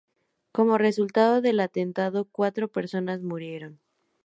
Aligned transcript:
Como 0.51 0.79
resultado 0.79 1.41
del 1.43 1.59
atentado 1.59 2.25
cuatro 2.25 2.67
personas 2.69 3.21
murieron. 3.21 3.77